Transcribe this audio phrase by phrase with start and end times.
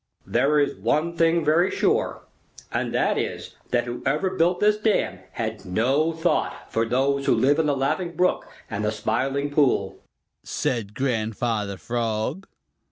[0.25, 2.23] "There is one thing very sure,
[2.71, 7.59] and that is that whoever built this dam had no thought for those who live
[7.59, 9.99] in the Laughing Brook and the Smiling Pool,"
[10.43, 12.47] said Grandfather Frog.